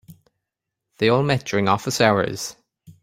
They 0.97 1.09
all 1.09 1.21
met 1.21 1.45
during 1.45 1.67
office 1.69 2.01
hours. 2.01 2.55